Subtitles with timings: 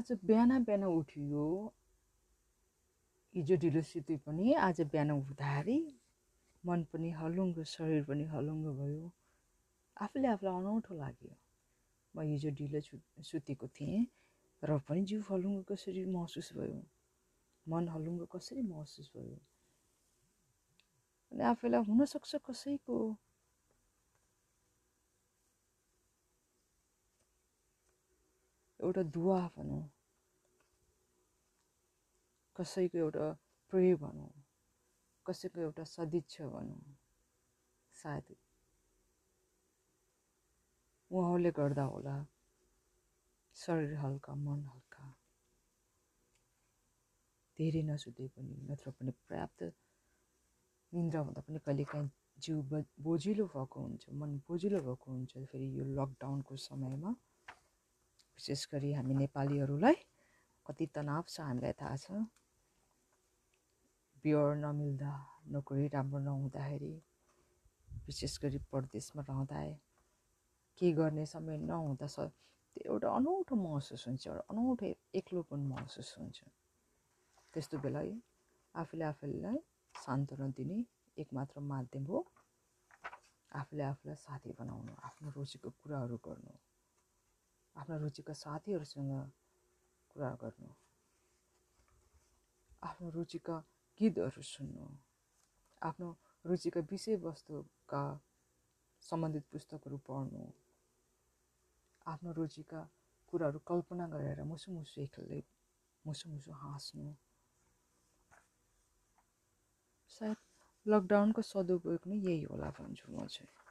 [0.00, 1.46] आज बिहान बिहान उठियो।
[3.34, 5.76] हिजो ढिलो सुते पनि आज बिहान उठ्दाखेरि
[6.64, 9.10] मन पनि हलुङ्गो शरीर पनि हलुङ्गो भयो।
[9.96, 11.32] आफूले आफूलाई अनौठो लाग्यो।
[12.14, 12.96] म हिजो ढिलो छु
[13.28, 14.00] सुतेको थिएँ
[14.62, 16.80] र पनि जिउ हलुङ्गो कसरी महसुस भयो?
[17.68, 19.36] मन हलुङ्गो कसरी महसुस भयो?
[21.32, 22.96] अनि आफूलाई हुनसक्छ कसैको
[28.80, 29.82] एउटा दुवा भनौँ।
[32.56, 33.26] कसैको एउटा
[33.72, 34.30] प्रे भनौँ
[35.26, 36.80] कसैको एउटा सदिच्छा भनौँ
[37.94, 38.36] सायद
[41.10, 42.16] उहाँले गर्दा होला।
[43.56, 45.04] शरीर हल्का मन हल्का।
[47.58, 49.62] धेरै नसुते पनि नत्र पनि पर्याप्त
[50.92, 52.10] निन्द्रा हुँदा पनि कहिलेकाहीँ
[52.44, 52.56] जिउ
[53.06, 57.10] बोजिलो भएको हुन्छ मन बोजिलो भएको हुन्छ। फेरि यो लकडाउनको समयमा
[58.40, 59.94] विशेष गरी हामी नेपालीहरूलाई
[60.66, 62.24] कति तनाव छ हामीलाई थाहा छ।
[64.24, 65.12] बियर नमिल्दा
[65.52, 66.92] नोकरी राम्रो नहुँदाखेरि
[68.06, 69.60] विशेष गरी परदेशमा रहँदा
[70.78, 72.16] के गर्ने समय नहुँदा स
[72.76, 74.86] त्यो एउटा अनौठो महसुस हुन्छ एउटा अनौठो
[75.20, 76.40] एक्लोपन महसुस हुन्छ।
[77.54, 78.00] त्यस्तो बेला
[78.74, 79.58] आफूले आफूलाई
[79.94, 80.78] सान्त्वना दिने
[81.20, 82.24] एकमात्र माध्यम हो
[83.52, 86.56] आफूले आफूलाई साथी बनाउनु आफ्नो रुचिको कुराहरू गर्नु।
[87.76, 89.12] आफ्नो रुचिका साथीहरूसँग
[90.10, 90.70] कुरा गर्नु
[92.82, 93.56] आफ्नो रुचिका
[94.00, 94.86] गीतहरू सुन्नु
[95.82, 96.08] आफ्नो
[96.44, 98.02] रुचिका विषयवस्तुका
[99.02, 100.44] सम्बन्धित पुस्तकहरू पढ्नु
[102.06, 102.80] आफ्नो रुचिका
[103.28, 105.40] कुराहरू कल्पना गरेर मुसु मुसु एक्लै
[106.04, 107.08] मुसु मुसु हाँस्नु।
[110.10, 110.38] सायद
[110.86, 113.69] लकडाउनको सदुपयोग नै यही होला भन्छु म चाहिँ।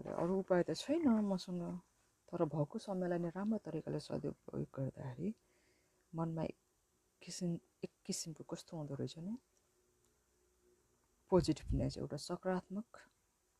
[0.00, 1.62] अरू उपाय त छैन मसँग।
[2.28, 5.30] तर भएको समयलाई नै राम्रो तरिकाले सदुपयोग गर्दाखेरि
[6.12, 6.58] मनमा एक
[7.22, 7.50] किसिम
[7.84, 9.34] एक किसिमको कस्तो हुँदो रहेछ भने
[11.30, 12.88] पोजिटिभनेस एउटा सकारात्मक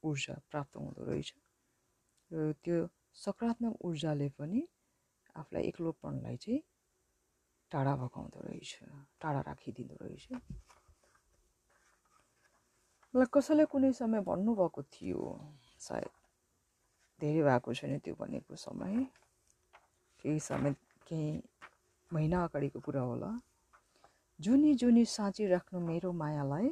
[0.02, 1.30] ऊर्जा प्राप्त हुँदो रहेछ।
[2.30, 2.78] र त्यो
[3.16, 4.60] सकारात्मक ऊर्जाले पनि
[5.36, 6.62] आफूलाई एक्लोपनलाई चाहिँ
[7.72, 8.72] टाढा भगाउँदो रहेछ
[9.20, 10.24] टाढा राखिदिँदो रहेछ।
[13.14, 15.20] मलाई कसैले कुनै समय भन्नुभएको थियो
[15.86, 16.19] सायद।
[17.20, 19.06] धेरै भएको छैन त्यो भनेको समय।
[20.24, 20.72] केही समय
[21.08, 21.30] केही
[22.10, 23.30] महिना अगाडिको कुरा होला।
[24.40, 26.68] जुनी जुनी साँची राख्नु मेरो मायालाई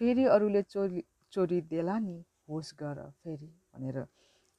[0.00, 2.16] फेरि अरूले चोरी चोरी देला नि
[2.48, 4.06] होस् गर फेरि भनेर।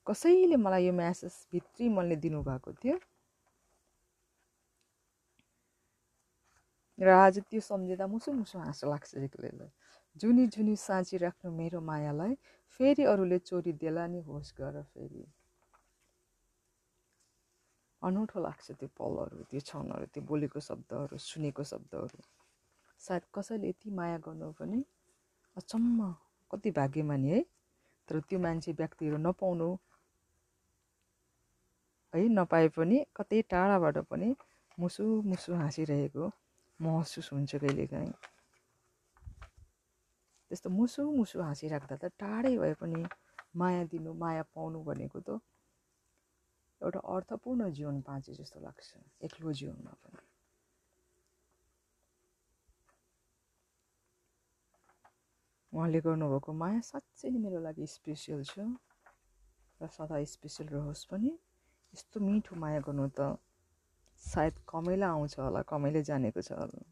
[0.07, 2.97] कसैले मलाई यो म्यासेज भित्री मनले दिनुभएको थियो।
[6.99, 9.69] र आज त्यो सम्झिँदा मुसु मुसु हाँसो लाग्छ एक्लैलाई।
[10.15, 12.33] जुनी जुनी साँची राख्नु मेरो मायालाई
[12.79, 15.23] फेरि अरूले चोरी देला नि होस् गर फेरि।
[18.01, 22.19] अनौठो लाग्छ त्यो पलहरू त्यो क्षणहरू त्यो बोलेको शब्दहरू सुनेको शब्दहरू।
[22.99, 24.83] सायद कसैले यति माया गर्नु पनि
[25.57, 25.99] अचम्म
[26.51, 27.41] कति भाग्यमानी है?
[28.07, 29.69] तर त्यो मान्छे व्यक्तिहरू नपाउनु
[32.13, 34.29] है नपाए पनि कतै टाढाबाट पनि
[34.79, 36.31] मुसु मुसु हाँसिरहेको
[36.79, 38.13] महसुस हुन्छ कहिलेकाहीँ।
[40.53, 42.99] त्यस्तो मुसु मुसु हाँसिराख्दा त टाढै भए पनि
[43.57, 45.41] माया दिनु माया पाउनु भनेको त
[46.81, 48.89] एउटा अर्थपूर्ण जीवन बाँचे जस्तो लाग्छ
[49.25, 50.21] एक्लो जीवनमा पनि।
[55.73, 58.69] उहाँले गर्नुभएको माया साँच्चै नै मेरो लागि स्पेसियल छ
[59.81, 61.31] र सदा स्पेसियल रहोस् पनि।
[61.93, 63.33] यस्तो मिठो माया गर्नु त
[64.23, 66.85] सायद कमैलाई आउँछ होला कमैले जानेको छ होला।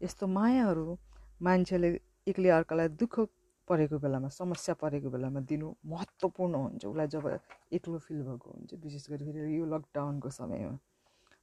[0.00, 0.96] यस्तो मायाहरू
[1.46, 1.88] मान्छेले
[2.30, 3.14] एक्लै अर्कालाई दुःख
[3.68, 7.24] परेको बेलामा समस्या परेको बेलामा दिनु महत्त्वपूर्ण हुन्छ। उसलाई जब
[7.72, 10.76] एक्लो फिल भएको हुन्छ विशेष गरी फेरि यो लकडाउनको समयमा।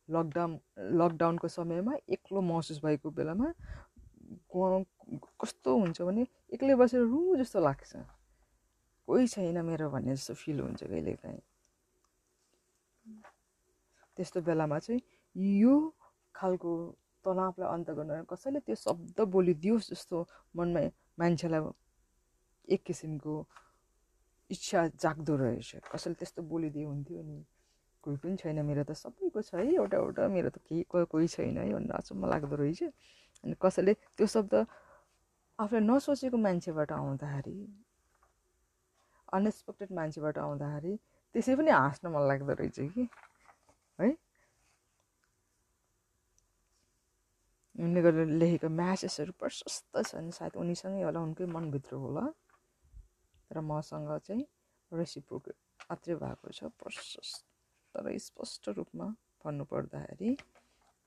[0.09, 0.51] लकडाउन
[0.99, 3.47] लकडाउनको समयमा एक्लो महसुस भएको बेलामा
[5.41, 7.91] कस्तो हुन्छ भने एक्लै बसेर रु जस्तो लाग्छ।
[9.07, 11.41] कोही छैन मेरो भन्ने जस्तो फिल हुन्छ कहिलेकाहीँ
[14.17, 15.01] त्यस्तो बेलामा चाहिँ
[15.35, 15.75] यो
[16.35, 16.71] खालको
[17.27, 20.17] तनावलाई अन्त गर्न कसैले त्यो शब्द बोलिदियोस् जस्तो
[20.55, 20.81] मनमा
[21.19, 21.61] मान्छेलाई
[22.75, 23.33] एक किसिमको
[24.49, 27.37] इच्छा जाग्दो रहेछ। कसैले त्यस्तो बोलिदियो हुन्थ्यो नि
[28.03, 31.57] कोही पनि छैन। मेरो त सबैको छ है। एउटा एउटा मेरो त केही कोही छैन
[31.57, 32.83] है भनेर अचम्म लाग्दो रहेछ।
[33.43, 34.53] अनि कसैले त्यो शब्द
[35.59, 37.57] आफूले नसोचेको मान्छेबाट आउँदाखेरि
[39.33, 40.93] अनएक्सपेक्टेड मान्छेबाट आउँदाखेरि
[41.35, 43.03] त्यसै पनि हाँस्न मन लाग्दो रहेछ कि
[43.99, 44.09] है
[47.77, 52.23] उनले गरेर लेखेको म्यासेजहरू प्रशस्त छन्। सायद उनीसँगै होला उनकै मनभित्र होला।
[53.47, 54.45] तर मसँग चाहिँ
[54.91, 55.43] रेसिप्रोक
[55.89, 57.45] मात्रै भएको छ प्रशस्त
[57.95, 59.07] तर स्पष्ट रूपमा
[59.43, 60.29] भन्नुपर्दाखेरि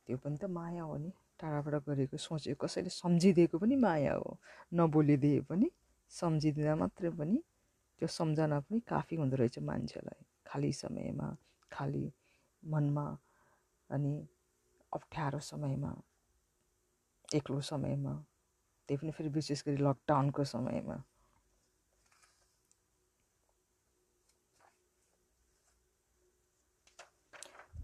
[0.07, 4.31] त्यो पनि त माया हो नि। टाढाबाट गरेको सोचेको कसैले सम्झिदिएको पनि माया हो।
[4.75, 5.69] नबोलिदिए पनि
[6.13, 7.39] सम्झिदिँदा मात्रै पनि
[7.99, 11.29] त्यो सम्झना पनि काफी हुँदो रहेछ मान्छेलाई। खाली समयमा
[11.73, 12.05] खाली
[12.63, 13.07] मनमा
[13.91, 14.13] अनि
[14.93, 15.93] अप्ठ्यारो समयमा।
[17.31, 18.15] एक्लो समयमा
[18.89, 20.97] त्यही पनि फेरि विशेष गरी लकडाउनको समयमा।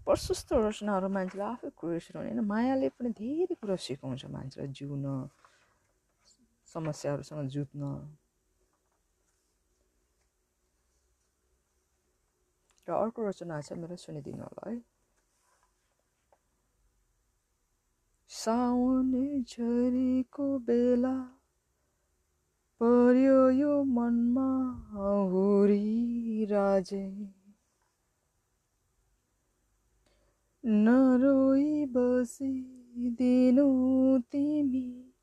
[0.07, 2.39] प्रशस्त रचनाहरू मान्छेलाई आफै क्रिएसन हुने होइन?
[2.47, 5.05] मायाले पनि धेरै कुरा सिकाउँछ मान्छेलाई जिउन
[6.67, 7.83] समस्याहरूसँग जुझ्न
[12.87, 14.75] र अर्को रचना छ मेरो सुनिदिनु होला है।
[18.29, 21.13] साउन झरीको बेला
[22.79, 24.49] पर्यो यो मनमा
[25.31, 27.05] हुरी राजे।
[30.63, 33.67] नरोई बसिदिनु
[34.31, 35.13] तिमी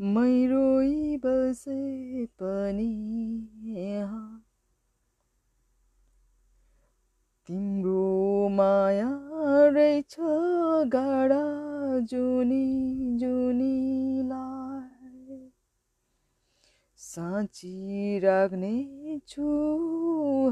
[0.00, 2.92] मै रोई बसे पनि
[7.46, 9.10] तिम्रो माया
[9.68, 10.16] रहेछ
[10.92, 11.63] गाडा।
[12.10, 12.64] जूनी
[13.20, 15.38] जूनी लाय
[16.98, 19.48] साची रागने छू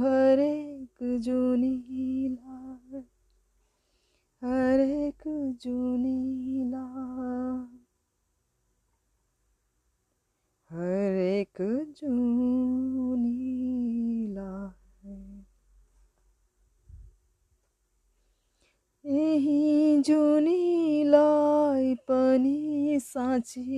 [0.03, 3.03] हरेक जूनी लाय
[4.43, 5.23] हरेक
[5.63, 7.81] जूनी लाय
[10.71, 11.59] हरेक
[11.99, 13.37] जूनी
[14.35, 14.71] लाय
[19.05, 20.72] यही जूनी
[22.09, 23.69] पनि साँचिदिनेछु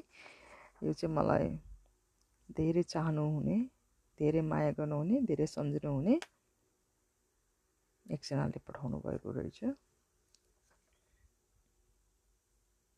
[0.84, 1.48] यो चाहिँ मलाई
[2.58, 3.56] धेरै चाहनुहुने
[4.18, 6.18] धेरै माया गर्नुहुने धेरै सम्झिनुहुने।
[8.10, 9.64] एकजनाले पठाउनु भएको रहेछ।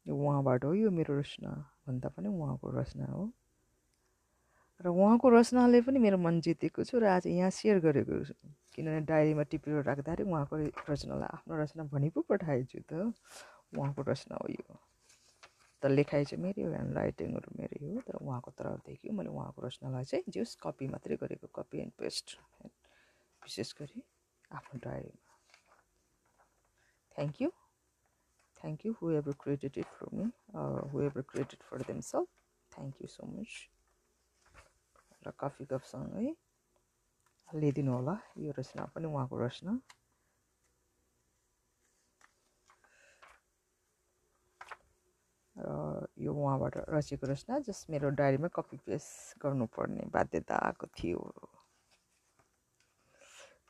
[0.07, 1.51] यो उहाँबाट हो यो मेरो रचना
[1.87, 3.33] भन्दा पनि उहाँको रचना हो।
[4.81, 8.35] र उहाँको रचनाले पनि मेरो मन जितेको छु र आज यहाँ सेयर गरेको छु।
[8.75, 10.57] किनभने डायरीमा टिपेर राख्दाखेरि उहाँको
[10.91, 13.13] रचनालाई आफ्नो रचना भनी पो पठाएछु त।
[13.77, 14.77] उहाँको रचना हो यो।
[15.83, 20.05] त लेखाइ चाहिँ मेरै हो ह्यान्ड राइटिङहरू मेरै हो। तर उहाँको तर्फदेखि मैले उहाँको रचनालाई
[20.05, 22.37] चाहिँ जस कपी मात्रै गरेको कपी एन्ड पेस्ट।
[23.43, 24.03] विशेष गरी
[24.59, 25.23] आफ्नो डायरीमा।
[27.17, 27.51] Thank you
[28.61, 30.27] thank you whoever created it for me
[31.09, 32.29] whoever created for themself
[32.71, 33.53] thank you so much
[35.27, 36.35] र कफी कपसँगै
[37.49, 39.79] लिइदिनु होला यो रचना पनि उहाँको रचना।
[45.57, 51.21] र यो उहाँबाट रचेको रचना जस मेरो डायरीमा कपी पेस्ट गर्नुपर्ने बाध्यता आएको थियो।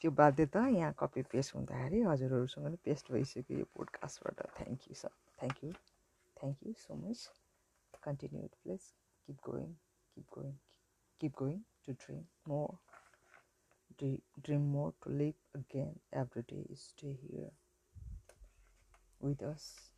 [0.04, 5.14] त्यो बाध्यता यहाँ कपी पेस्ट हुँदाखेरि हजुरहरूसँग पनि पेस्ट भइसक्यो यो पोडकास्टबाट thank you sir
[5.38, 5.70] thank you
[6.36, 7.22] thank you so much
[8.02, 8.90] continue please
[9.28, 9.72] keep going
[10.16, 10.52] keep going
[11.20, 14.04] keep going to dream more
[14.40, 17.50] dream more to live again every day stay here
[19.20, 19.93] with us.